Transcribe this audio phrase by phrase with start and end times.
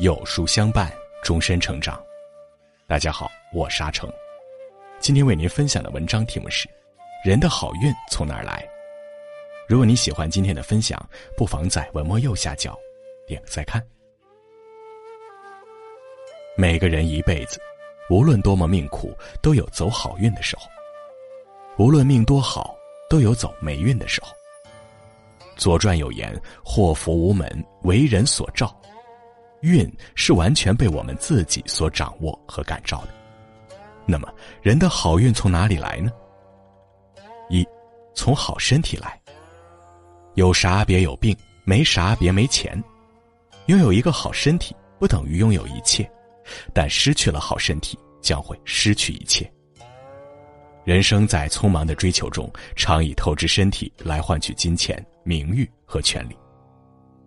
[0.00, 0.90] 有书相伴，
[1.22, 2.02] 终身成长。
[2.86, 4.10] 大家好，我是阿成。
[4.98, 6.66] 今天为您分享的文章题目是：
[7.22, 8.66] 人的好运从哪儿来？
[9.68, 10.98] 如果你喜欢今天的分享，
[11.36, 12.74] 不妨在文末右下角
[13.26, 13.86] 点个再看。
[16.56, 17.60] 每个人一辈子，
[18.08, 20.62] 无论多么命苦，都有走好运的时候；
[21.76, 22.74] 无论命多好，
[23.10, 24.32] 都有走霉运的时候。
[25.58, 27.46] 《左传》有言：“祸福无门，
[27.82, 28.74] 为人所照。”
[29.62, 33.08] 运是完全被我们自己所掌握和感召的。
[34.06, 36.10] 那么，人的好运从哪里来呢？
[37.48, 37.66] 一，
[38.14, 39.20] 从好身体来。
[40.34, 42.82] 有啥别有病，没啥别没钱。
[43.66, 46.10] 拥有一个好身体，不等于拥有一切，
[46.72, 49.50] 但失去了好身体，将会失去一切。
[50.84, 56.36] 人生在匆忙的追求中，常以透支身体来换取金钱、名誉和权利，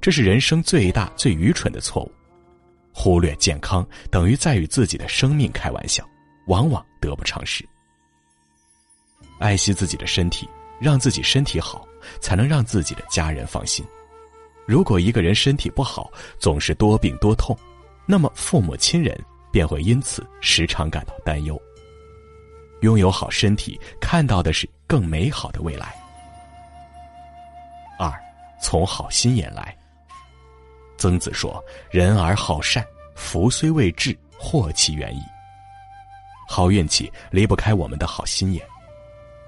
[0.00, 2.12] 这是人生最大最愚蠢的错误。
[2.92, 6.06] 忽略健康，等于在与自己的生命开玩笑，
[6.46, 7.64] 往往得不偿失。
[9.38, 10.48] 爱惜自己的身体，
[10.80, 11.86] 让自己身体好，
[12.20, 13.84] 才能让自己的家人放心。
[14.66, 17.56] 如果一个人身体不好，总是多病多痛，
[18.06, 19.18] 那么父母亲人
[19.50, 21.60] 便会因此时常感到担忧。
[22.82, 25.94] 拥有好身体，看到的是更美好的未来。
[27.98, 28.12] 二，
[28.62, 29.76] 从好心眼来。
[31.00, 35.22] 曾子说：“人而好善，福虽未至，祸其远矣。”
[36.46, 38.62] 好运气离不开我们的好心眼。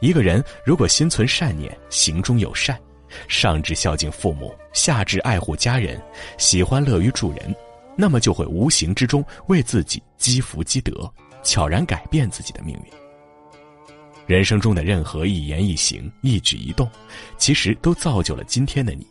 [0.00, 2.80] 一个人如果心存善念，行中有善，
[3.28, 6.03] 上至孝敬父母，下至爱护家人，
[6.39, 7.55] 喜欢乐于助人，
[7.97, 12.92] 那么就会无形之中为自己积福积德，悄然改变自己的命运。
[14.27, 16.91] 人生中的任何一言一行、一举一动，
[17.36, 19.06] 其实都造就了今天的你。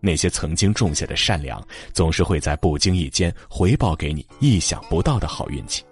[0.00, 1.62] 那些曾经种下的善良，
[1.92, 5.84] 总是会在不经意间回报给你意想不到的好运气。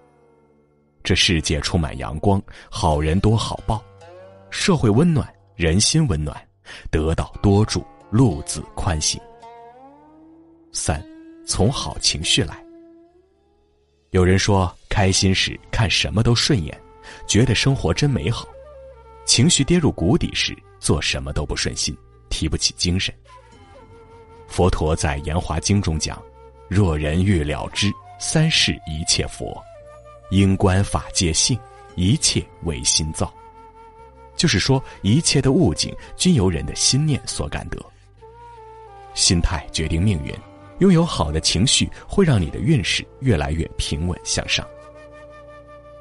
[1.04, 3.82] 这世界充满阳光，好人多好报，
[4.50, 6.36] 社会温暖，人心温暖，
[6.90, 9.20] 得道多助，路子宽行。
[10.72, 11.02] 三，
[11.46, 12.62] 从好情绪来。
[14.10, 16.78] 有人说，开心时看什么都顺眼。
[17.26, 18.46] 觉得生活真美好，
[19.24, 21.96] 情绪跌入谷底时，做什么都不顺心，
[22.28, 23.14] 提不起精神。
[24.48, 26.20] 佛陀在《严华经》中讲
[26.68, 29.62] ：“若人欲了知三世一切佛，
[30.30, 31.56] 因观法界性，
[31.94, 33.32] 一切唯心造。”
[34.34, 37.78] 就是说，一切的物境均由人的心念所感得。
[39.14, 40.32] 心态决定命运，
[40.78, 44.66] 拥有好的情绪会让你的运势越来越平稳向上。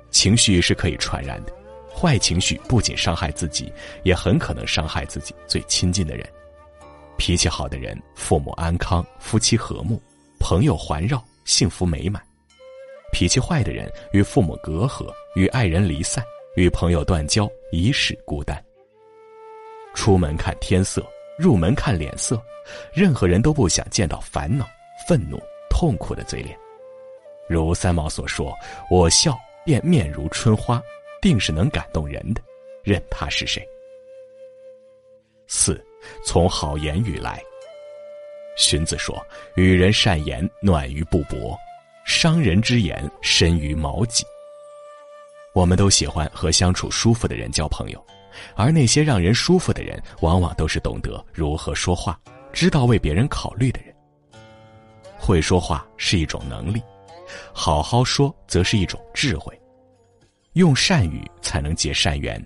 [0.10, 1.54] 情绪是可以传染的，
[1.94, 3.72] 坏情绪不仅伤害自己，
[4.04, 6.28] 也很可能伤害自己最亲近的人。
[7.18, 10.02] 脾气好的人，父母安康，夫妻和睦，
[10.40, 12.22] 朋友环绕，幸福美满；
[13.12, 16.24] 脾气坏的人，与父母隔阂，与爱人离散，
[16.56, 18.64] 与朋友断交，一世孤单。
[19.94, 21.06] 出门看天色，
[21.38, 22.42] 入门看脸色，
[22.94, 24.68] 任何人都不想见到烦恼、
[25.08, 25.40] 愤怒、
[25.70, 26.58] 痛苦的嘴脸。
[27.50, 28.54] 如三毛所说
[28.90, 30.82] ：“我笑。”便面如春花，
[31.22, 32.42] 定是能感动人的，
[32.86, 33.62] 任他是谁。
[35.46, 35.86] 四，
[36.24, 37.42] 从好言语来。
[38.58, 39.16] 荀子说
[39.56, 41.56] ：“与人善言，暖于布帛；
[42.06, 44.26] 伤人之言，深于矛戟。”
[45.54, 48.04] 我们都喜欢和相处舒服的人交朋友，
[48.56, 52.20] 而那些让人舒服的人，往往都是懂得如何说话、
[52.52, 53.94] 知道为别人考虑的人。
[55.20, 56.82] 会说话是一种能力。
[57.54, 59.60] 好好说，则是一种智慧。
[60.54, 62.44] 用善语才能结善缘，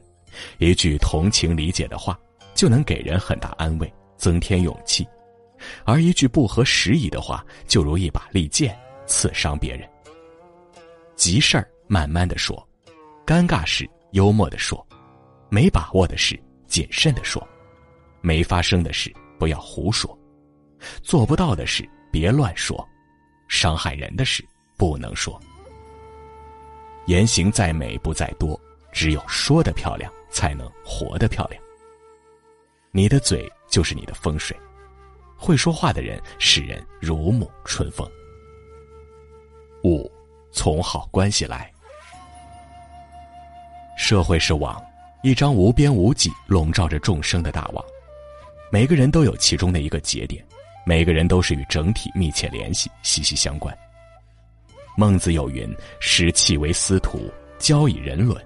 [0.58, 2.20] 一句同情理解的话，
[2.62, 5.04] 就能给人很大安慰，增添勇气；
[5.84, 9.90] 而一句不合时宜的话，就如一把利剑，刺伤别人。
[11.16, 12.56] 急事儿慢慢的说，
[13.26, 14.86] 尴尬事幽默的说，
[15.50, 17.42] 没把握的事谨慎的说，
[18.22, 20.16] 没发生的事不要胡说，
[21.02, 22.88] 做不到的事别乱说，
[23.48, 24.46] 伤害人的事。
[24.78, 25.42] 不能说，
[27.08, 28.62] 言行再美不在多，
[28.92, 31.60] 只有说的漂亮，才能活得漂亮。
[32.94, 34.58] 你的嘴就是你的风水，
[35.38, 38.06] 会说话的人使人如沐春风。
[39.82, 40.12] 五，
[40.52, 41.72] 从好关系来。
[43.98, 44.84] 社会是网，
[45.24, 47.82] 一张无边无际、笼罩着众生的大网，
[48.70, 50.46] 每个人都有其中的一个节点，
[50.86, 53.76] 每个人都是与整体密切联系、息息相关。
[54.98, 58.38] 孟子有云：“使气为司徒，交以人伦；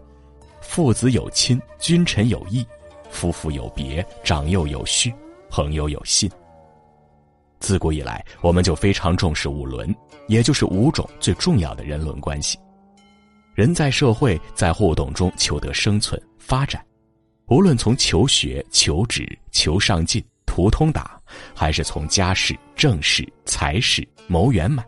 [0.62, 2.64] 父子有亲，君臣有义；
[3.16, 5.12] 夫妇有别，长幼有序，
[5.50, 6.30] 朋友有信。”
[7.60, 9.96] 自古以来，我们就非常重视五伦，
[10.28, 12.60] 也就是五种最重要的人伦关系。
[13.56, 16.86] 人在社会在互动中求得生存发展，
[17.48, 21.20] 无论从求学、求职、求上进、图通达，
[21.56, 24.86] 还是从家事、政事、财事谋圆满，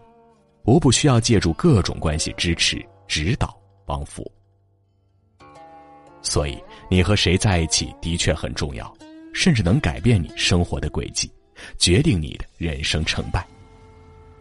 [0.65, 4.29] 无不需要借助各种关系支持、指导、帮扶。
[6.29, 8.93] 所以，你和谁在一起的确很重要，
[9.33, 11.31] 甚至能改变你生活的轨迹，
[11.77, 13.47] 决定你的人生成败。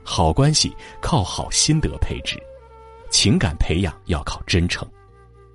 [0.02, 2.36] 好关系靠好心得配置，
[3.08, 4.86] 情感培养要靠真诚。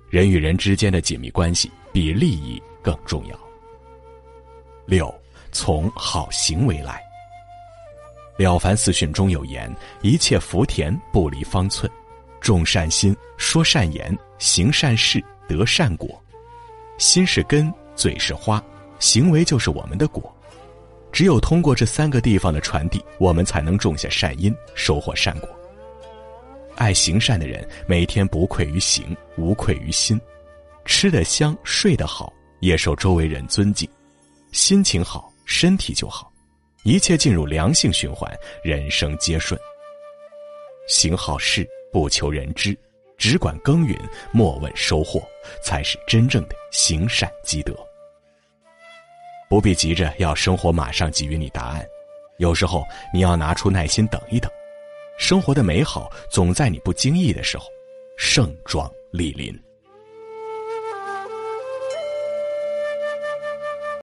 [0.08, 3.38] 人与人之间的紧密关系比利益更重要。
[4.86, 5.14] 六，
[5.52, 7.02] 从好行为来。
[8.42, 9.70] 《了凡四训》中有言
[10.00, 11.90] ：“一切福田不离方寸，
[12.40, 16.18] 种善心，说善言，行善事，得善果。”
[17.02, 18.62] 心是根，嘴是花，
[19.00, 20.32] 行为就是我们的果。
[21.10, 25.48] 只有通过这三个地方的传递，我们才能种下善因，收获善果。
[26.76, 30.18] 爱行善的人，每天不愧于行，无愧于心，
[30.84, 33.86] 吃得香，睡得好，也受周围人尊敬。
[34.52, 36.32] 心情好，身体就好，
[36.84, 38.32] 一切进入良性循环，
[38.62, 39.60] 人生皆顺。
[40.86, 42.78] 行好事，不求人知。
[43.22, 43.96] 只管耕耘，
[44.32, 45.22] 莫问收获，
[45.62, 47.72] 才是真正的行善积德。
[49.48, 51.86] 不必急着要生活马上给予你答案，
[52.38, 52.84] 有时候
[53.14, 54.50] 你要拿出耐心等一等。
[55.18, 57.66] 生活的美好总在你不经意的时候
[58.18, 59.56] 盛装莅临。